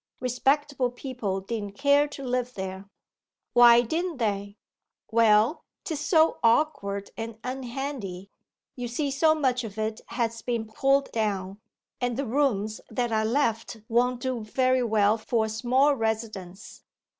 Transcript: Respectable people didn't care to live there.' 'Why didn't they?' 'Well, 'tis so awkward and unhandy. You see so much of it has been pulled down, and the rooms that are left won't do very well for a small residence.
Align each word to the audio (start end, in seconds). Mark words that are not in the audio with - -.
Respectable 0.19 0.89
people 0.89 1.41
didn't 1.41 1.73
care 1.73 2.07
to 2.07 2.23
live 2.23 2.55
there.' 2.55 2.89
'Why 3.53 3.81
didn't 3.81 4.17
they?' 4.17 4.57
'Well, 5.11 5.63
'tis 5.83 5.99
so 5.99 6.39
awkward 6.41 7.11
and 7.15 7.37
unhandy. 7.43 8.31
You 8.75 8.87
see 8.87 9.11
so 9.11 9.35
much 9.35 9.63
of 9.63 9.77
it 9.77 10.01
has 10.07 10.41
been 10.41 10.65
pulled 10.65 11.11
down, 11.11 11.59
and 12.01 12.17
the 12.17 12.25
rooms 12.25 12.81
that 12.89 13.11
are 13.11 13.23
left 13.25 13.77
won't 13.87 14.21
do 14.21 14.41
very 14.43 14.81
well 14.81 15.19
for 15.19 15.45
a 15.45 15.49
small 15.49 15.93
residence. 15.93 16.81